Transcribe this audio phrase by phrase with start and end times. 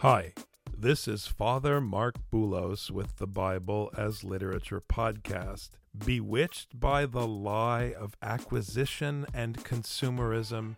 [0.00, 0.32] Hi,
[0.74, 5.72] this is Father Marc Boulos with the Bible as Literature podcast.
[6.06, 10.76] Bewitched by the lie of acquisition and consumerism,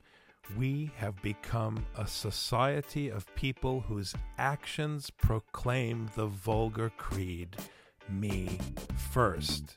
[0.59, 7.57] we have become a society of people whose actions proclaim the vulgar creed
[8.09, 8.59] me
[9.13, 9.77] first.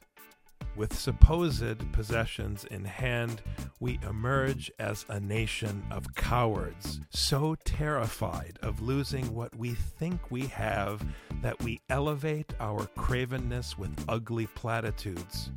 [0.75, 3.41] With supposed possessions in hand,
[3.79, 10.47] we emerge as a nation of cowards, so terrified of losing what we think we
[10.47, 11.01] have
[11.41, 15.49] that we elevate our cravenness with ugly platitudes.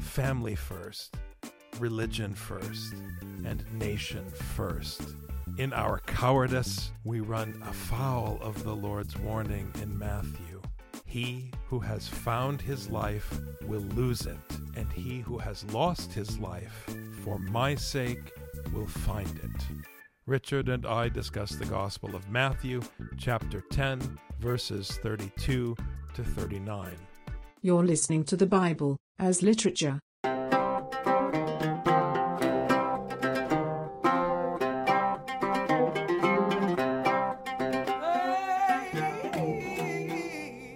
[0.00, 1.14] Family first,
[1.78, 2.94] religion first,
[3.44, 5.02] and nation first.
[5.58, 10.53] In our cowardice, we run afoul of the Lord's warning in Matthew.
[11.14, 14.36] He who has found his life will lose it,
[14.74, 16.90] and he who has lost his life
[17.22, 18.32] for my sake
[18.72, 19.62] will find it.
[20.26, 22.82] Richard and I discuss the Gospel of Matthew,
[23.16, 25.76] chapter 10, verses 32
[26.14, 26.96] to 39.
[27.62, 30.00] You're listening to the Bible as literature.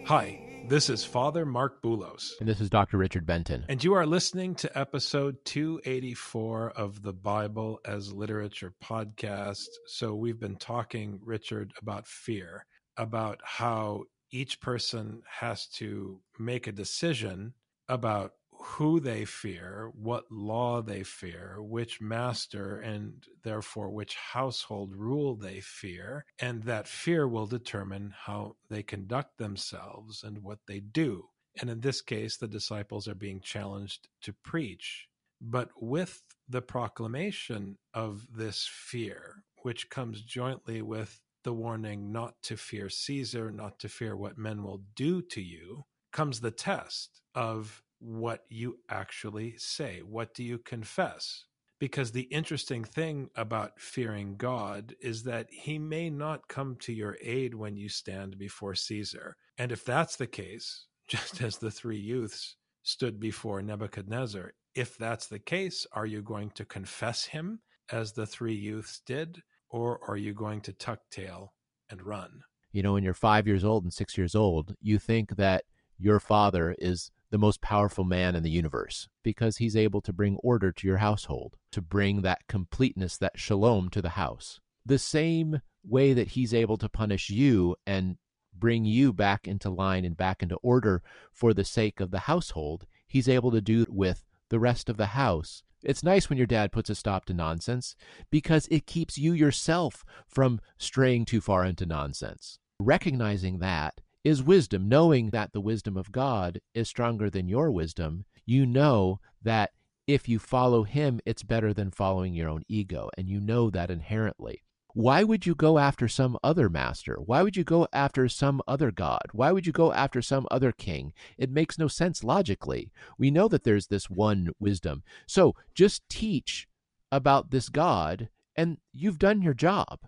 [0.08, 2.30] Hi, this is Father Marc Boulos.
[2.40, 2.96] And this is Dr.
[2.96, 3.66] Richard Benton.
[3.68, 9.66] And you are listening to episode 284 of the Bible as Literature podcast.
[9.86, 12.64] So we've been talking, Richard, about fear,
[12.96, 17.52] about how each person has to make a decision
[17.90, 25.36] about who they fear, what law they fear, which master and therefore which household rule
[25.36, 31.28] they fear, and that fear will determine how they conduct themselves and what they do.
[31.60, 35.08] And in this case, the disciples are being challenged to preach.
[35.40, 42.56] But with the proclamation of this fear, which comes jointly with the warning not to
[42.56, 47.82] fear Caesar, not to fear what men will do to you, comes the test of
[48.00, 50.00] what you actually say.
[50.00, 51.44] What do you confess?
[51.78, 57.16] Because the interesting thing about fearing God is that he may not come to your
[57.22, 59.36] aid when you stand before Caesar.
[59.58, 65.26] And if that's the case, just as the three youths stood before Nebuchadnezzar, if that's
[65.26, 67.60] the case, are you going to confess him
[67.90, 71.54] as the three youths did, or are you going to tuck tail
[71.90, 72.42] and run?
[72.72, 75.64] You know, when you're five years old and six years old, you think that
[75.98, 80.36] your father is the most powerful man in the universe because he's able to bring
[80.42, 84.60] order to your household, to bring that completeness, that shalom to the house.
[84.86, 88.16] The same way that he's able to punish you and
[88.54, 91.02] bring you back into line and back into order
[91.32, 95.06] for the sake of the household, he's able to do with the rest of the
[95.06, 95.62] house.
[95.82, 97.94] It's nice when your dad puts a stop to nonsense
[98.30, 102.58] because it keeps you yourself from straying too far into nonsense.
[102.80, 108.24] Recognizing that is wisdom, knowing that the wisdom of God is stronger than your wisdom.
[108.44, 109.70] You know that
[110.06, 113.90] if you follow Him, it's better than following your own ego, and you know that
[113.90, 114.62] inherently.
[114.94, 117.18] Why would you go after some other master?
[117.24, 119.22] Why would you go after some other God?
[119.32, 121.12] Why would you go after some other king?
[121.36, 122.90] It makes no sense logically.
[123.18, 125.04] We know that there's this one wisdom.
[125.26, 126.66] So just teach
[127.12, 130.00] about this God, and you've done your job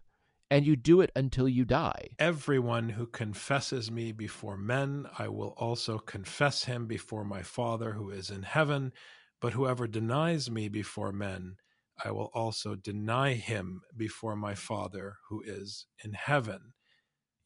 [0.51, 2.09] and you do it until you die.
[2.19, 8.11] Everyone who confesses me before men, I will also confess him before my Father who
[8.11, 8.93] is in heaven.
[9.41, 11.57] But whoever denies me before men,
[12.05, 16.75] I will also deny him before my Father who is in heaven.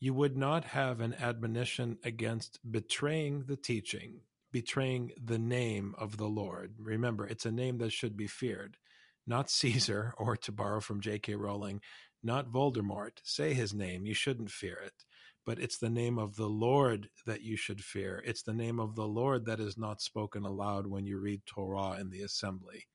[0.00, 4.22] You would not have an admonition against betraying the teaching,
[4.52, 6.74] betraying the name of the Lord.
[6.78, 8.76] Remember, it's a name that should be feared,
[9.26, 11.34] not Caesar, or to borrow from J.K.
[11.34, 11.80] Rowling,
[12.22, 13.18] not Voldemort.
[13.22, 14.06] Say his name.
[14.06, 15.04] You shouldn't fear it.
[15.46, 18.22] But it's the name of the Lord that you should fear.
[18.24, 21.98] It's the name of the Lord that is not spoken aloud when you read Torah
[22.00, 22.86] in the assembly.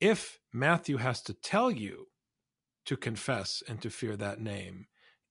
[0.00, 2.08] If Matthew has to tell you
[2.86, 4.86] to confess and to fear that name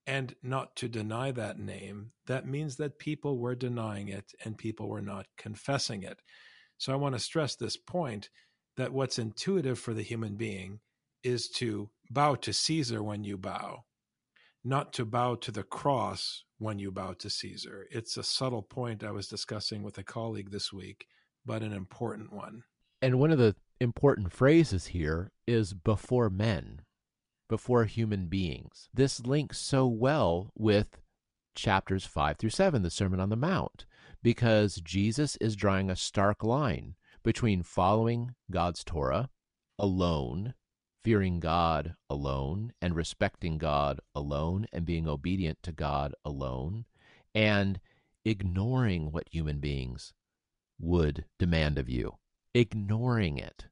[0.06, 4.88] and not to deny that name, that means that people were denying it and people
[4.88, 6.20] were not confessing it.
[6.78, 8.30] So I want to stress this point
[8.76, 10.80] that what's intuitive for the human being
[11.22, 13.84] is to bow to Caesar when you bow.
[14.64, 17.86] not to bow to the cross when you bow to Caesar.
[17.90, 21.06] It's a subtle point I was discussing with a colleague this week,
[21.44, 22.62] but an important one.
[23.02, 26.80] And one of the important phrases here is before men,
[27.48, 28.88] before human beings.
[28.94, 31.02] This links so well with
[31.54, 33.84] chapters 5 through 7, the Sermon on the Mount,
[34.22, 36.94] because Jesus is drawing a stark line
[37.24, 39.30] between following God's Torah
[39.78, 40.54] alone
[41.04, 46.86] fearing God alone and respecting God alone and being obedient to God alone
[47.34, 47.78] and
[48.24, 50.14] ignoring what human beings
[50.80, 52.14] would demand of you,
[52.54, 53.66] ignoring it,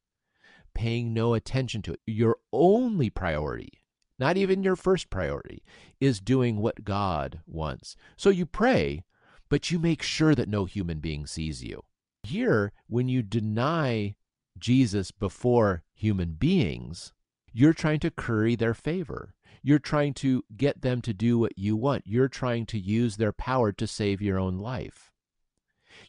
[0.74, 2.00] paying no attention to it.
[2.06, 3.82] Your only priority,
[4.18, 5.64] not even your first priority,
[6.00, 7.96] is doing what God wants.
[8.16, 9.04] So you pray,
[9.48, 11.82] but you make sure that no human being sees you.
[12.22, 14.16] Here, when you deny
[14.58, 17.12] Jesus before human beings,
[17.52, 19.34] you're trying to curry their favor.
[19.62, 22.06] You're trying to get them to do what you want.
[22.06, 25.10] You're trying to use their power to save your own life.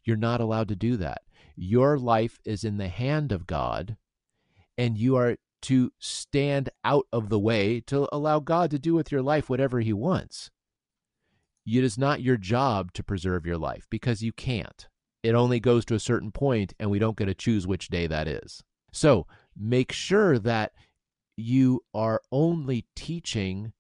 [0.04, 1.24] You're not allowed to do that.
[1.56, 3.98] Your life is in the hand of God,
[4.78, 9.12] and you are to stand out of the way to allow God to do with
[9.12, 10.50] your life whatever He wants.
[11.66, 14.88] It is not your job to preserve your life because you can't.
[15.24, 18.08] It only goes to a certain point, and we don't get to choose which day
[18.08, 18.62] that is.
[18.92, 19.26] So
[19.58, 20.74] make sure that
[21.36, 23.74] you are only teaching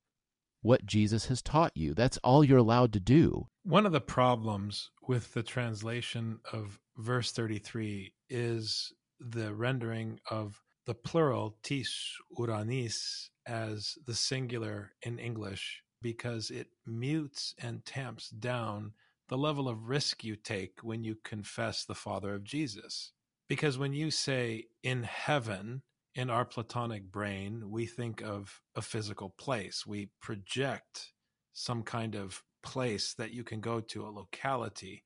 [0.62, 1.94] what Jesus has taught you.
[1.94, 3.48] That's all you're allowed to do.
[3.64, 10.94] One of the problems with the translation of verse 33 is the rendering of the
[10.94, 11.94] plural tis
[12.38, 18.94] uranis as the singular in English because it mutes and tamps down
[19.30, 23.12] the level of risk you take when you confess the Father of Jesus.
[23.48, 25.82] Because when you say in heaven,
[26.16, 29.86] in our Platonic brain, we think of a physical place.
[29.86, 31.14] We project
[31.54, 35.04] some kind of place that you can go to, a locality.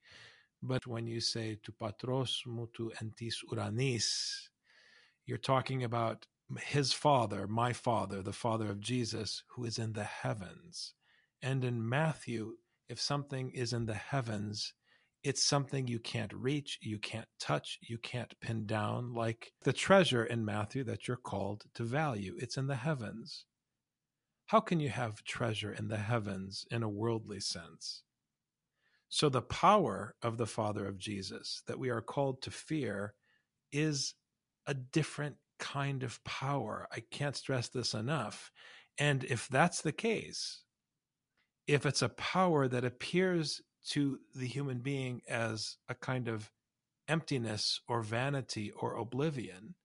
[0.62, 4.50] But when you say tu patros mutu entis uranis,
[5.26, 6.26] you're talking about
[6.60, 10.94] his father, my father, the father of Jesus, who is in the heavens.
[11.42, 12.54] And in Matthew,
[12.90, 14.74] if something is in the heavens,
[15.24, 20.24] it's something you can't reach, you can't touch, you can't pin down, like the treasure
[20.24, 22.36] in Matthew that you're called to value.
[22.40, 23.46] It's in the heavens.
[24.48, 28.04] How can you have treasure in the heavens in a worldly sense?
[29.10, 33.14] So, the power of the Father of Jesus that we are called to fear
[33.72, 34.14] is
[34.66, 36.88] a different kind of power.
[36.92, 38.52] I can't stress this enough.
[38.98, 40.64] And if that's the case,
[41.68, 46.50] if it's a power that appears to the human being as a kind of
[47.08, 49.76] emptiness or vanity or oblivion,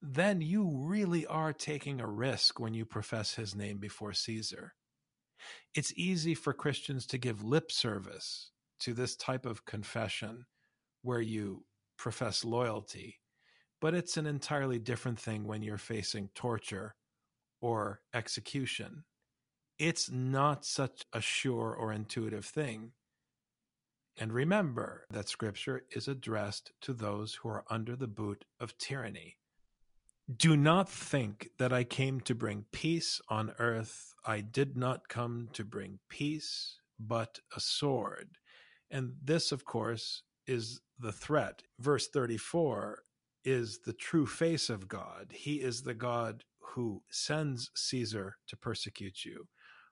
[0.00, 4.74] then you really are taking a risk when you profess his name before Caesar.
[5.74, 8.50] It's easy for Christians to give lip service
[8.80, 10.46] to this type of confession
[11.02, 11.64] where you
[11.98, 13.18] profess loyalty,
[13.80, 16.94] but it's an entirely different thing when you're facing torture
[17.60, 19.04] or execution
[19.80, 22.92] it's not such a sure or intuitive thing.
[24.18, 29.38] And remember that Scripture is addressed to those who are under the boot of tyranny.
[30.36, 34.12] Do not think that I came to bring peace on earth.
[34.26, 38.36] I did not come to bring peace, but a sword.
[38.90, 41.62] And this, of course, is the threat.
[41.78, 43.02] Verse 34
[43.46, 45.32] is the true face of God.
[45.32, 49.48] He is the God who sends Caesar to persecute you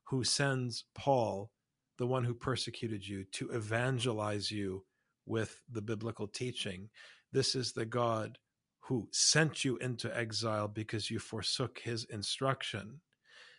[0.09, 1.51] who sends Paul,
[1.99, 4.85] the one who persecuted you, to evangelize you
[5.27, 6.89] with the biblical teaching.
[7.33, 8.39] This is the God
[8.81, 13.01] who sent you into exile because you forsook his instruction.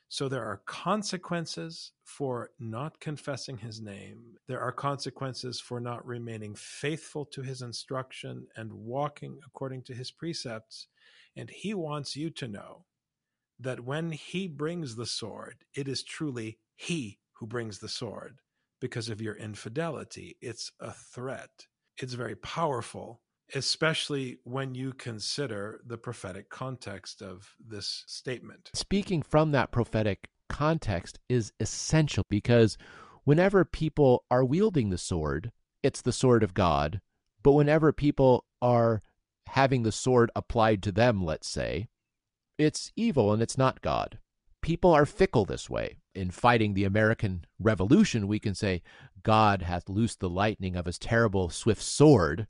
[0.08, 4.38] So there are consequences for not confessing his name.
[4.48, 10.10] There are consequences for not remaining faithful to his instruction and walking according to his
[10.10, 10.88] precepts.
[11.36, 12.86] And he wants you to know
[13.60, 18.39] that when he brings the sword, it is truly he who brings the sword
[18.80, 20.38] because of your infidelity.
[20.42, 21.68] It's a threat.
[21.98, 23.22] It's very powerful,
[23.54, 28.72] especially when you consider the prophetic context of this statement.
[28.74, 32.78] Speaking from that prophetic context is essential because
[33.24, 35.51] whenever people are wielding the sword,
[35.84, 37.01] it's the sword of God.
[37.44, 39.01] But whenever people are
[39.48, 41.88] having the sword applied to them, let's say,
[42.60, 44.20] it's evil and it's not God.
[44.62, 45.98] People are fickle this way.
[46.13, 48.82] In fighting the American Revolution, we can say,
[49.24, 52.46] God hath loosed the lightning of his terrible swift sword,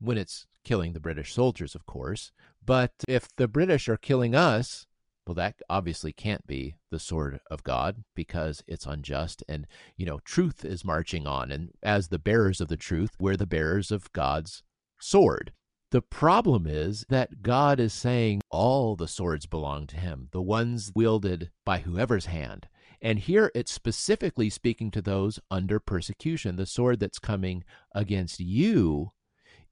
[0.00, 2.30] when it's killing the British soldiers, of course.
[2.64, 4.86] But if the British are killing us
[5.28, 10.20] Well, that obviously can't be the sword of God because it's unjust and, you know,
[10.24, 11.52] truth is marching on.
[11.52, 14.62] And as the bearers of the truth, we're the bearers of God's
[14.98, 15.52] sword.
[15.90, 20.92] The problem is that God is saying all the swords belong to him, the ones
[20.94, 22.68] wielded by whoever's hand.
[23.00, 26.56] And here it's specifically speaking to those under persecution.
[26.56, 27.64] The sword that's coming
[27.94, 29.12] against you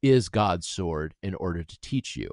[0.00, 2.30] is God's sword in order to teach you.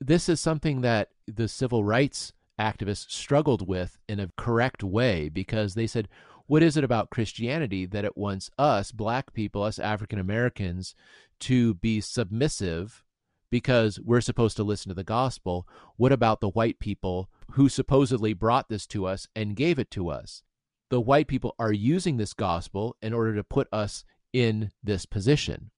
[0.00, 5.74] This is something that the civil rights activists struggled with in a correct way because
[5.74, 6.08] they said,
[6.46, 10.94] what is it about Christianity that it wants us, black people, us African Americans,
[11.40, 13.04] to be submissive
[13.50, 15.66] because we're supposed to listen to the gospel?
[15.96, 20.08] What about the white people who supposedly brought this to us and gave it to
[20.08, 20.42] us?
[20.88, 25.70] The white people are using this gospel in order to put us in this position.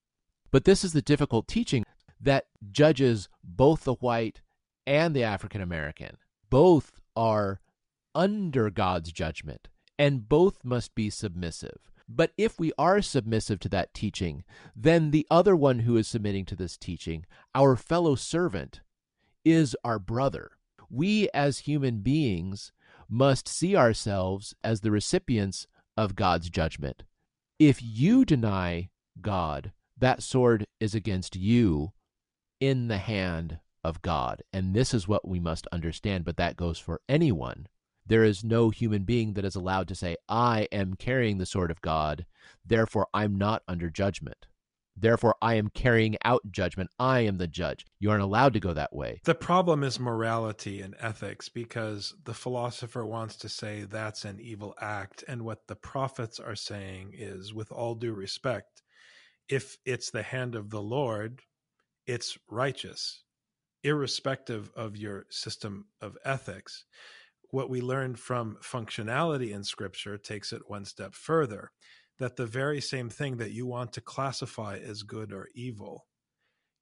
[0.51, 1.83] But this is the difficult teaching
[2.21, 4.41] that judges both the white
[4.85, 6.17] and the African American.
[6.49, 7.59] Both are
[8.13, 9.68] under God's judgment
[9.99, 11.91] and both must be submissive.
[12.07, 14.43] But if we are submissive to that teaching,
[14.75, 18.79] then the other one who is submitting to this teaching, our fellow servant,
[19.45, 20.51] is our brother.
[20.89, 22.71] We as human beings
[23.07, 27.03] must see ourselves as the recipients of God's judgment.
[27.59, 28.89] If you deny
[29.21, 31.91] God, that sword is against you
[32.59, 34.43] in the hand of God.
[34.53, 37.67] And this is what we must understand, but that goes for anyone
[38.09, 41.71] there is no human being that is allowed to say, I am carrying the sword
[41.71, 42.25] of God,
[42.65, 44.47] therefore I'm not under judgment.
[44.97, 46.89] Therefore, I am carrying out judgment.
[46.99, 47.85] I am the judge.
[48.01, 49.21] You aren't allowed to go that way.
[49.23, 54.75] The problem is morality and ethics because the philosopher wants to say that's an evil
[54.81, 55.23] act.
[55.25, 58.81] And what the prophets are saying is, with all due respect,
[59.47, 61.43] if it's the hand of the Lord,
[62.05, 63.23] it's righteous,
[63.85, 66.83] irrespective of your system of ethics
[67.51, 71.71] what we learn from functionality in scripture takes it one step further
[72.19, 76.05] that the very same thing that you want to classify as good or evil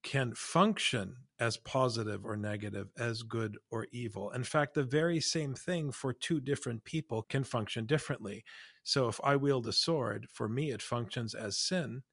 [0.04, 4.32] can function as positive or negative, as good or evil.
[4.32, 8.44] In fact, the very same thing for two different people can function differently.
[8.84, 12.04] So if I wield a sword, for me it functions as sin,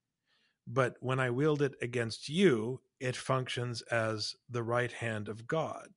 [0.66, 5.88] but when I wield it against you, it functions as the right hand of God.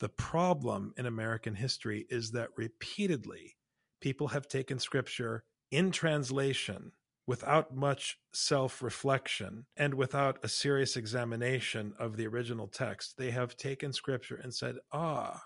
[0.00, 3.56] The problem in American history is that repeatedly
[4.00, 6.92] people have taken scripture in translation
[7.26, 13.16] without much self reflection and without a serious examination of the original text.
[13.18, 15.42] They have taken scripture and said, ah,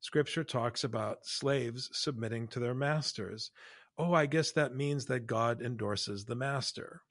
[0.00, 3.50] scripture talks about slaves submitting to their masters.
[3.98, 7.02] Oh, I guess that means that God endorses the master,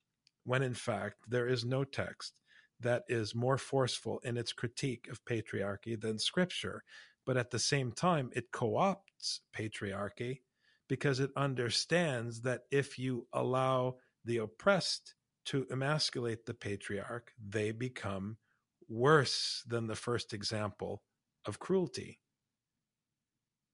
[0.46, 2.34] when in fact there is no text
[2.79, 6.84] that is more forceful in its critique of patriarchy than scripture.
[7.25, 10.41] But at the same time, it co opts patriarchy
[10.88, 15.15] because it understands that if you allow the oppressed
[15.46, 18.38] to emasculate the patriarch, they become
[18.88, 21.01] worse than the first example
[21.46, 22.19] of cruelty.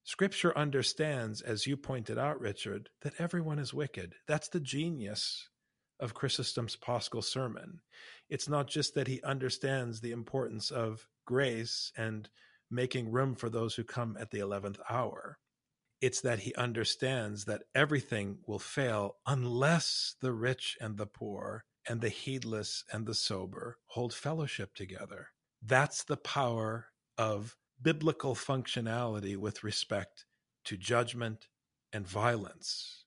[0.04, 4.16] Scripture understands, as you pointed out, Richard, that everyone is wicked.
[4.28, 5.50] That's the genius
[6.04, 7.80] of Chrysostom's Paschal sermon.
[8.30, 12.30] It's not just that he understands the importance of grace and
[12.70, 15.38] making room for those who come at the 11th hour.
[16.02, 22.02] It's that he understands that everything will fail unless the rich and the poor and
[22.02, 25.30] the heedless and the sober hold fellowship together.
[25.62, 30.26] That's the power of biblical functionality with respect
[30.66, 31.48] to judgment
[31.94, 33.03] and violence.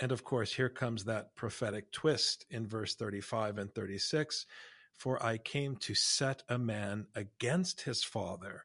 [0.00, 4.46] And of course, here comes that prophetic twist in verse 35 and 36
[4.92, 8.64] For I came to set a man against his father,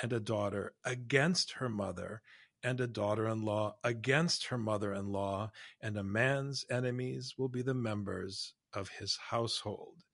[0.00, 2.22] and a daughter against her mother,
[2.62, 7.48] and a daughter in law against her mother in law, and a man's enemies will
[7.48, 10.04] be the members of his household.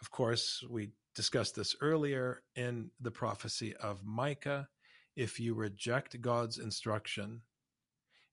[0.00, 4.68] Of course, we discussed this earlier in the prophecy of Micah.
[5.16, 7.42] If you reject God's instruction,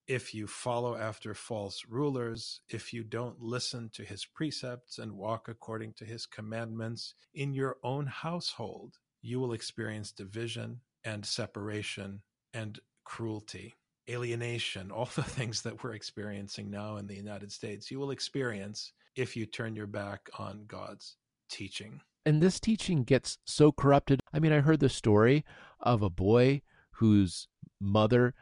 [0.08, 5.48] if you follow after false rulers, if you don't listen to his precepts and walk
[5.48, 12.22] according to his commandments in your own household, you will experience division and separation
[12.54, 13.74] and cruelty,
[14.10, 17.90] alienation, all the things that we're experiencing now in the United States.
[17.90, 21.18] You will experience if you turn your back on God's
[21.50, 22.02] teaching.
[22.26, 24.20] And this teaching gets so corrupted.
[24.34, 25.46] I mean, I heard the story
[25.80, 27.48] of a boy whose
[27.80, 28.34] mother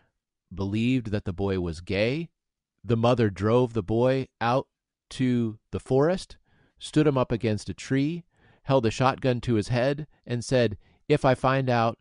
[0.55, 2.29] believed that the boy was gay.
[2.83, 4.67] The mother drove the boy out
[5.11, 6.37] to the forest,
[6.79, 8.25] stood him up against a tree,
[8.63, 11.99] held a shotgun to his head, and said, If I find out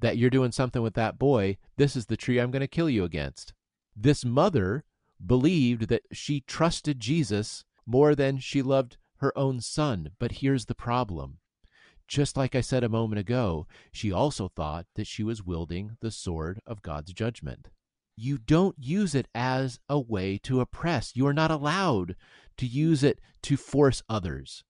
[0.00, 2.90] that you're doing something with that boy, this is the tree I'm going to kill
[2.90, 3.52] you against.
[3.96, 4.84] This mother
[5.24, 10.10] believed that she trusted Jesus more than she loved her own son.
[10.18, 11.38] But here's the problem.
[12.06, 16.10] Just like I said a moment ago, she also thought that she was wielding the
[16.10, 17.68] sword of God's judgment.
[18.16, 21.12] You don't use it as a way to oppress.
[21.14, 22.16] You are not allowed
[22.58, 24.64] to use it to force others.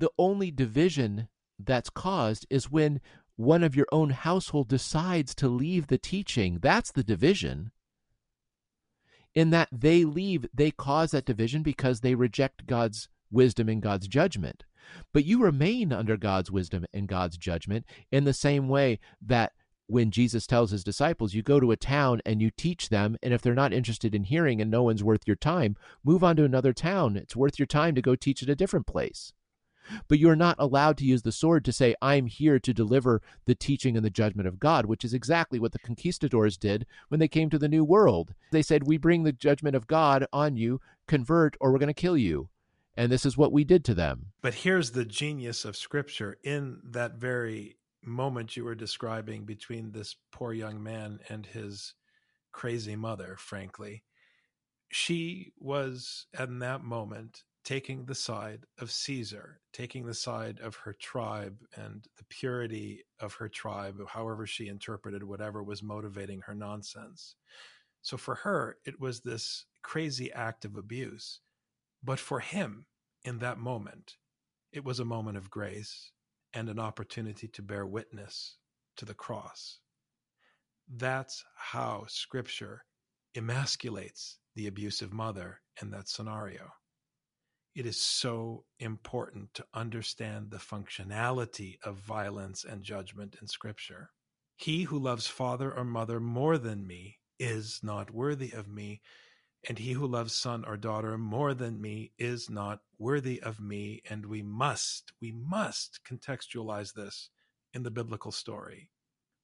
[0.00, 3.00] The only division that's caused is when
[3.36, 6.58] one of your own household decides to leave the teaching.
[6.60, 7.72] That's the division.
[9.34, 14.06] In that they leave, they cause that division because they reject God's wisdom and God's
[14.06, 14.64] judgment.
[15.12, 19.52] But you remain under God's wisdom and God's judgment in the same way that
[19.86, 23.34] when Jesus tells his disciples, you go to a town and you teach them, and
[23.34, 26.44] if they're not interested in hearing and no one's worth your time, move on to
[26.44, 27.16] another town.
[27.16, 29.32] It's worth your time to go teach at a different place.
[30.08, 33.54] But you're not allowed to use the sword to say, I'm here to deliver the
[33.54, 37.28] teaching and the judgment of God, which is exactly what the conquistadors did when they
[37.28, 38.34] came to the New World.
[38.50, 41.94] They said, We bring the judgment of God on you, convert, or we're going to
[41.94, 42.48] kill you.
[42.96, 44.26] And this is what we did to them.
[44.40, 50.16] But here's the genius of Scripture in that very moment you were describing between this
[50.32, 51.94] poor young man and his
[52.52, 54.04] crazy mother, frankly.
[54.90, 60.92] She was, in that moment, taking the side of Caesar, taking the side of her
[60.92, 67.36] tribe and the purity of her tribe, however she interpreted whatever was motivating her nonsense.
[68.02, 71.40] So for her, it was this crazy act of abuse.
[72.02, 72.86] But for him,
[73.24, 74.16] in that moment,
[74.72, 76.12] it was a moment of grace
[76.54, 78.56] and an opportunity to bear witness
[78.96, 79.80] to the cross.
[80.88, 82.84] That's how scripture
[83.36, 86.70] emasculates the abusive mother in that scenario.
[87.74, 94.10] It is so important to understand the functionality of violence and judgment in scripture.
[94.56, 99.00] He who loves father or mother more than me is not worthy of me,
[99.68, 104.02] and he who loves son or daughter more than me is not worthy of me.
[104.08, 107.30] And we must, we must contextualize this
[107.72, 108.90] in the biblical story.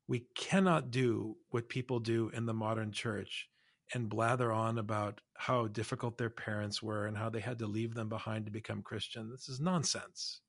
[0.07, 3.49] We cannot do what people do in the modern church
[3.95, 7.95] and blather on about how difficult their parents were and how they had to leave
[7.95, 9.31] them behind to become Christian.
[9.31, 10.41] This is nonsense.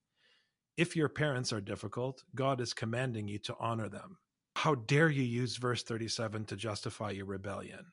[0.77, 4.17] If your parents are difficult, God is commanding you to honor them.
[4.55, 7.85] How dare you use verse 37 to justify your rebellion?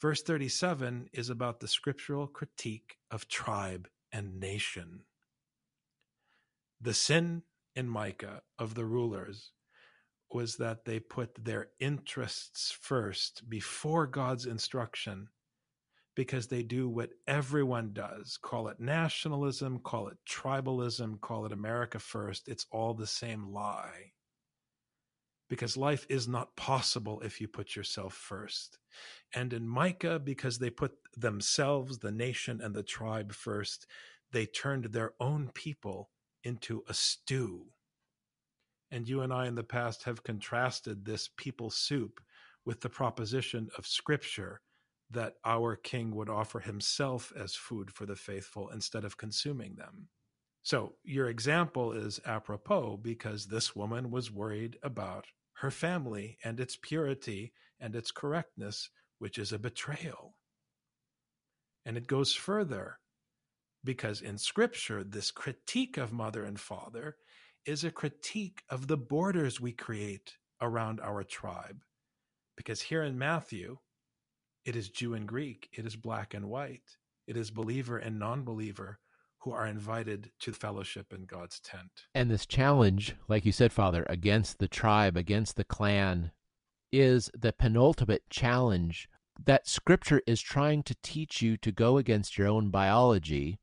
[0.00, 5.00] Verse 37 is about the scriptural critique of tribe and nation.
[6.80, 7.42] The sin
[7.74, 9.52] in Micah of the rulers
[10.30, 15.28] was that they put their interests first before God's instruction
[16.14, 21.98] because they do what everyone does call it nationalism, call it tribalism, call it America
[21.98, 22.48] first.
[22.48, 24.12] It's all the same lie
[25.48, 28.78] because life is not possible if you put yourself first.
[29.34, 33.86] And in Micah, because they put themselves, the nation, and the tribe first,
[34.32, 36.10] they turned their own people
[36.42, 37.66] into a stew.
[38.90, 42.20] And you and I in the past have contrasted this people soup
[42.64, 44.60] with the proposition of Scripture
[45.10, 50.08] that our King would offer himself as food for the faithful instead of consuming them.
[50.62, 56.76] So your example is apropos because this woman was worried about her family and its
[56.76, 60.36] purity and its correctness, which is a betrayal.
[61.84, 62.98] And it goes further
[63.84, 67.16] because in scripture, this critique of mother and father
[67.64, 71.82] is a critique of the borders we create around our tribe.
[72.56, 73.78] Because here in Matthew,
[74.64, 78.44] it is Jew and Greek, it is black and white, it is believer and non
[78.44, 78.98] believer
[79.46, 82.06] who are invited to fellowship in God's tent.
[82.16, 86.32] And this challenge, like you said, Father, against the tribe, against the clan,
[86.90, 89.08] is the penultimate challenge
[89.44, 93.60] that Scripture is trying to teach you to go against your own biology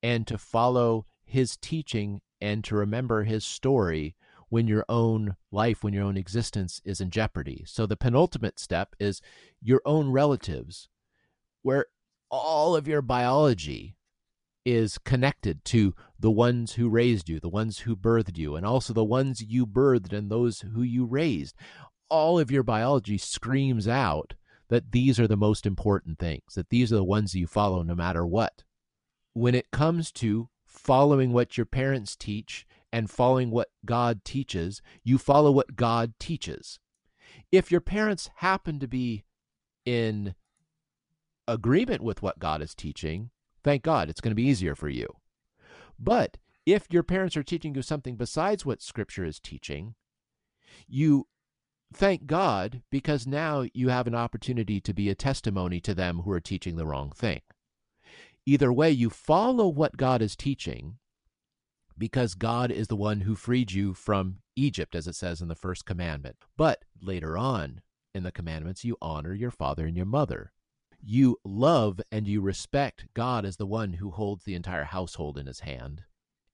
[0.00, 4.14] and to follow His teaching and to remember His story
[4.48, 7.64] when your own life, when your own existence is in jeopardy.
[7.66, 9.20] So the penultimate step is
[9.60, 10.88] your own relatives,
[11.62, 11.86] where
[12.30, 13.95] all of your biology
[14.66, 18.92] is connected to the ones who raised you, the ones who birthed you, and also
[18.92, 21.54] the ones you birthed and those who you raised.
[22.10, 24.34] All of your biology screams out
[24.68, 27.94] that these are the most important things, that these are the ones you follow no
[27.94, 28.64] matter what.
[29.34, 35.16] When it comes to following what your parents teach and following what God teaches, you
[35.16, 36.80] follow what God teaches.
[37.52, 39.24] If your parents happen to be
[39.84, 40.34] in
[41.46, 43.30] agreement with what God is teaching,
[43.66, 45.08] Thank God, it's going to be easier for you.
[45.98, 49.96] But if your parents are teaching you something besides what Scripture is teaching,
[50.86, 51.26] you
[51.92, 56.30] thank God because now you have an opportunity to be a testimony to them who
[56.30, 57.40] are teaching the wrong thing.
[58.46, 60.98] Either way, you follow what God is teaching
[61.98, 65.56] because God is the one who freed you from Egypt, as it says in the
[65.56, 66.36] first commandment.
[66.56, 67.80] But later on
[68.14, 70.52] in the commandments, you honor your father and your mother.
[71.08, 75.46] You love and you respect God as the one who holds the entire household in
[75.46, 76.02] his hand.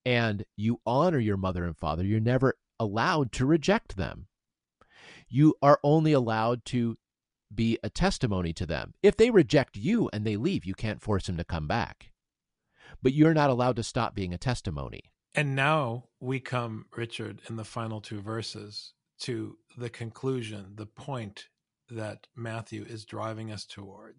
[0.05, 2.05] And you honor your mother and father.
[2.05, 4.27] You're never allowed to reject them.
[5.27, 6.99] You are only allowed to
[7.55, 8.93] be a testimony to them.
[9.03, 12.11] If they reject you and they leave, you can't force them to come back.
[13.03, 15.05] But you're not allowed to stop being a testimony.
[15.35, 21.49] And now we come, Richard, in the final two verses to the conclusion, the point
[21.89, 24.17] that Matthew is driving us toward.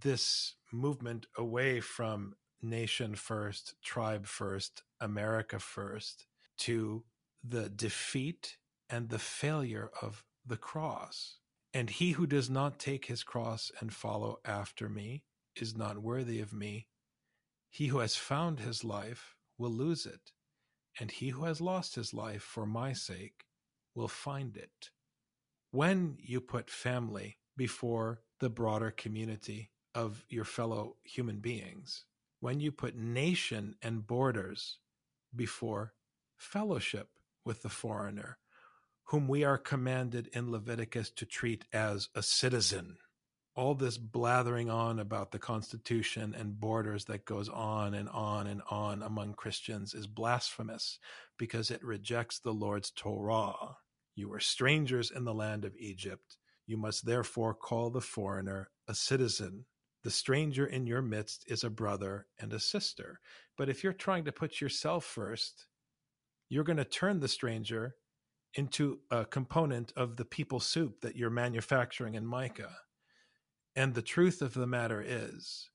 [0.00, 6.26] This movement away from nation first, tribe first, America first,
[6.58, 7.04] to
[7.42, 8.56] the defeat
[8.90, 11.38] and the failure of the cross.
[11.72, 16.40] And he who does not take his cross and follow after me is not worthy
[16.40, 16.88] of me.
[17.70, 20.32] He who has found his life will lose it
[20.98, 23.44] and he who has lost his life for my sake
[23.94, 24.90] will find it.
[25.70, 32.04] When you put family before the broader community of your fellow human beings,
[32.38, 34.78] when you put nation and borders
[35.34, 35.94] before
[36.36, 37.08] fellowship
[37.44, 38.38] with the foreigner,
[39.04, 42.98] whom we are commanded in Leviticus to treat as a citizen
[43.56, 48.60] all this blathering on about the Constitution and borders that goes on and on and
[48.70, 50.98] on among Christians is blasphemous
[51.38, 53.78] because it rejects the Lord's Torah.
[54.14, 56.36] You are strangers in the land of Egypt.
[56.66, 59.64] You must therefore call the foreigner a citizen.
[60.06, 63.20] The stranger in your midst is a brother and a sister.
[63.58, 65.66] But if you're trying to put yourself first,
[66.48, 67.96] you're going to turn the stranger
[68.54, 72.76] into a component of the people soup that you're manufacturing in Micah
[73.76, 75.70] and the truth of the matter is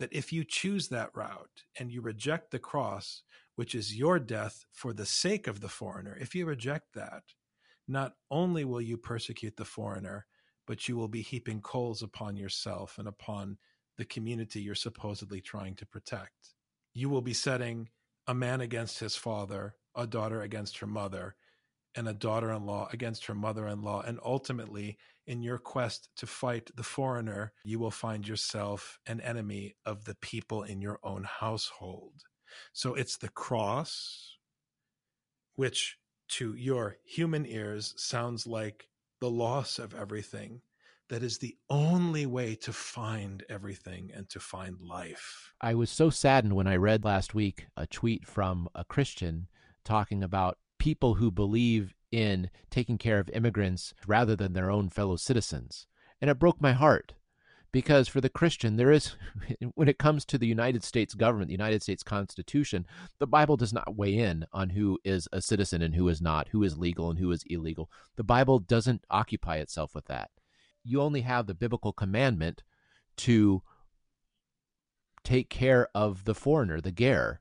[0.00, 3.22] that if you choose that route and you reject the cross,
[3.56, 7.22] which is your death for the sake of the foreigner, if you reject that,
[7.88, 10.26] not only will you persecute the foreigner,
[10.66, 13.56] but you will be heaping coals upon yourself and upon
[13.98, 16.54] the community you're supposedly trying to protect.
[16.94, 17.90] You will be setting
[18.26, 21.34] a man against his father, a daughter against her mother,
[21.94, 24.02] and a daughter in law against her mother in law.
[24.02, 29.74] And ultimately, in your quest to fight the foreigner, you will find yourself an enemy
[29.84, 32.22] of the people in your own household.
[32.72, 34.36] So it's the cross,
[35.56, 38.88] which to your human ears sounds like
[39.20, 40.60] the loss of everything.
[41.08, 45.52] That is the only way to find everything and to find life.
[45.60, 49.48] I was so saddened when I read last week a tweet from a Christian
[49.84, 55.16] talking about people who believe in taking care of immigrants rather than their own fellow
[55.16, 55.86] citizens.
[56.20, 57.14] And it broke my heart
[57.72, 59.14] because for the Christian, there is,
[59.74, 62.86] when it comes to the United States government, the United States Constitution,
[63.18, 66.48] the Bible does not weigh in on who is a citizen and who is not,
[66.48, 67.90] who is legal and who is illegal.
[68.16, 70.30] The Bible doesn't occupy itself with that.
[70.88, 72.62] You only have the biblical commandment
[73.18, 73.62] to
[75.22, 77.40] take care of the foreigner, the ger,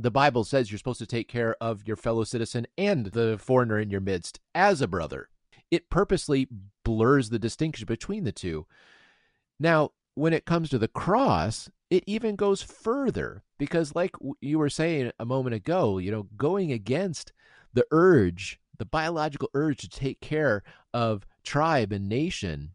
[0.00, 3.80] the Bible says you're supposed to take care of your fellow citizen and the foreigner
[3.80, 5.28] in your midst as a brother.
[5.72, 6.46] It purposely
[6.84, 8.66] blurs the distinction between the two.
[9.58, 14.70] Now, when it comes to the cross, it even goes further because, like you were
[14.70, 17.32] saying a moment ago, you know, going against
[17.74, 20.62] the urge, the biological urge to take care
[20.94, 22.70] of tribe and nation.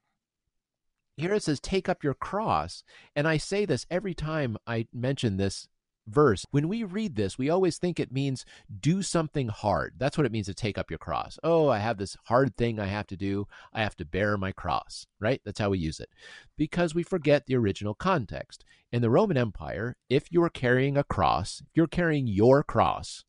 [1.16, 2.84] Here it says, take up your cross.
[3.16, 5.68] And I say this every time I mention this
[6.08, 8.46] verse, when we read this, we always think it means
[8.80, 9.94] do something hard.
[9.98, 11.38] That's what it means to take up your cross.
[11.44, 13.48] Oh, I have this hard thing I have to do.
[13.74, 15.42] I have to bear my cross, right?
[15.46, 16.10] That's how we use it.
[16.58, 18.66] Because we forget the original context.
[18.92, 23.24] In the Roman Empire, if you were carrying a cross, if you're carrying your cross,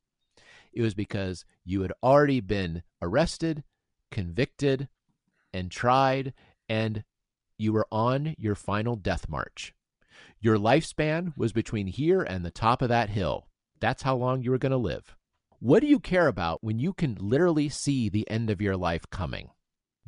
[0.73, 3.62] it was because you had already been arrested,
[4.11, 4.88] convicted,
[5.53, 6.35] and tried,
[6.68, 7.05] and
[7.59, 9.75] you were on your final death march.
[10.40, 13.49] Your lifespan was between here and the top of that hill.
[13.81, 15.17] That's how long you were going to live.
[15.61, 19.09] What do you care about when you can literally see the end of your life
[19.11, 19.51] coming?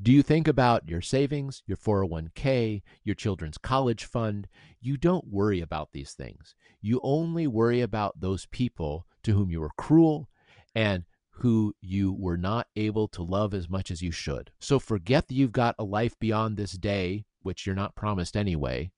[0.01, 4.47] Do you think about your savings, your 401k, your children's college fund?
[4.79, 6.55] You don't worry about these things.
[6.83, 10.29] You only worry about those people to whom you were cruel
[10.75, 14.51] and who you were not able to love as much as you should.
[14.59, 18.91] So forget that you've got a life beyond this day, which you're not promised anyway,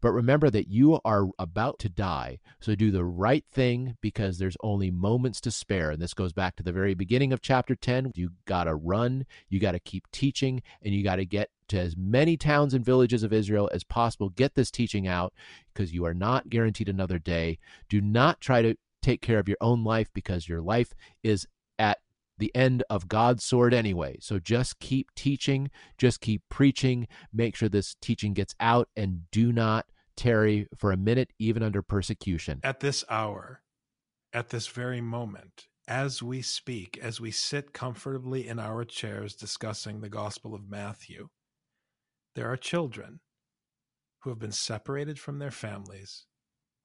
[0.00, 2.38] But remember that you are about to die.
[2.60, 5.90] So do the right thing because there's only moments to spare.
[5.90, 8.12] And this goes back to the very beginning of chapter 10.
[8.14, 11.78] You got to run, you got to keep teaching, and you got to get to
[11.78, 14.30] as many towns and villages of Israel as possible.
[14.30, 15.32] Get this teaching out
[15.72, 17.58] because you are not guaranteed another day.
[17.88, 21.46] Do not try to take care of your own life because your life is
[21.78, 21.98] at
[22.40, 24.16] the end of God's sword anyway.
[24.20, 29.52] So just keep teaching, just keep preaching, make sure this teaching gets out, and do
[29.52, 32.60] not tarry for a minute, even under persecution.
[32.64, 33.62] At this hour,
[34.32, 40.00] at this very moment, as we speak, as we sit comfortably in our chairs discussing
[40.00, 41.28] the Gospel of Matthew,
[42.34, 43.20] there are children
[44.22, 46.26] who have been separated from their families,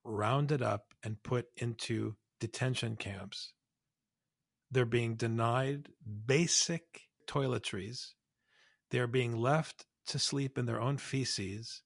[0.04, 3.54] rounded up, and put into detention camps
[4.76, 5.88] they're being denied
[6.26, 8.08] basic toiletries.
[8.92, 11.82] They're being left to sleep in their own feces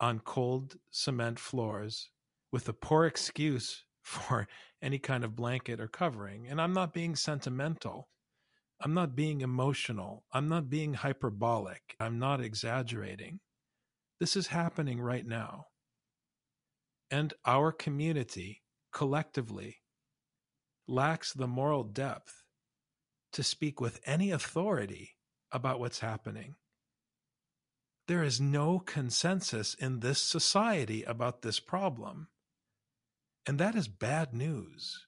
[0.00, 2.10] on cold cement floors
[2.52, 4.46] with a poor excuse for
[4.82, 6.46] any kind of blanket or covering.
[6.46, 8.10] And I'm not being sentimental.
[8.82, 10.26] I'm not being emotional.
[10.30, 11.96] I'm not being hyperbolic.
[11.98, 13.40] I'm not exaggerating.
[14.20, 15.68] This is happening right now.
[17.10, 18.60] And our community
[18.92, 19.78] collectively
[20.86, 22.42] lacks the moral depth
[23.32, 25.16] to speak with any authority
[25.52, 26.54] about what's happening.
[28.08, 32.28] There is no consensus in this society about this problem.
[33.46, 35.06] And that is bad news.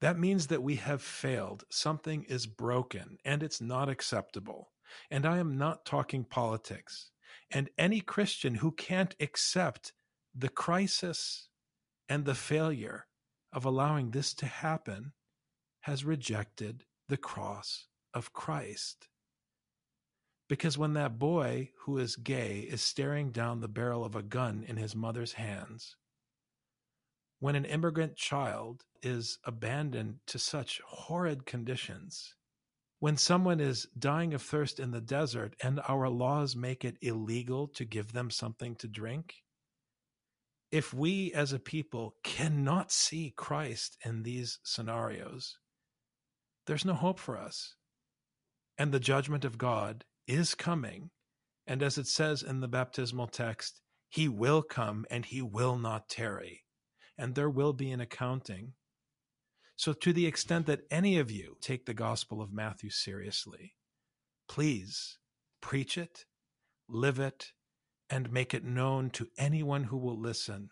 [0.00, 1.64] That means that we have failed.
[1.70, 4.72] Something is broken and it's not acceptable.
[5.10, 7.10] And I am not talking politics.
[7.50, 9.92] And any Christian who can't accept
[10.34, 11.48] the crisis
[12.08, 13.06] and the failure
[13.52, 15.12] of allowing this to happen
[15.80, 19.08] has rejected the cross of Christ.
[20.48, 24.64] Because when that boy who is gay is staring down the barrel of a gun
[24.66, 25.96] in his mother's hands,
[27.40, 32.34] when an immigrant child is abandoned to such horrid conditions,
[33.00, 37.66] when someone is dying of thirst in the desert and our laws make it illegal
[37.66, 39.41] to give them something to drink,
[40.72, 45.58] if we as a people cannot see Christ in these scenarios,
[46.66, 47.76] there's no hope for us.
[48.78, 51.10] And the judgment of God is coming.
[51.66, 56.08] And as it says in the baptismal text, he will come and he will not
[56.08, 56.64] tarry.
[57.18, 58.72] And there will be an accounting.
[59.76, 63.74] So, to the extent that any of you take the Gospel of Matthew seriously,
[64.48, 65.18] please
[65.60, 66.24] preach it,
[66.88, 67.52] live it,
[68.12, 70.68] and make it known to anyone who will listen.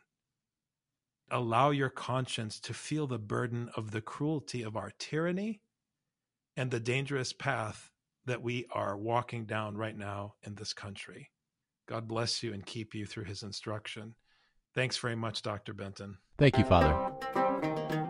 [1.31, 5.63] Allow your conscience to feel the burden of the cruelty of our tyranny
[6.55, 7.91] and the dangerous path
[8.27, 11.31] that we are walking down right now in this country.
[11.89, 14.15] God bless you and keep you through his instruction.
[14.75, 15.73] Thanks very much, Dr.
[15.73, 16.19] Benton.
[16.37, 18.10] Thank you, Father.